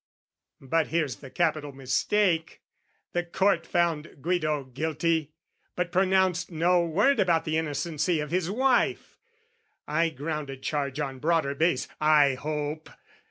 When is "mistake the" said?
1.71-3.23